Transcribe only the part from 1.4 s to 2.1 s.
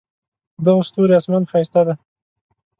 ښایسته دی